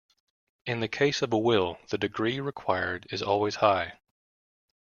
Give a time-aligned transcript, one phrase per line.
[0.65, 3.99] In the case of a will the degree required is always high.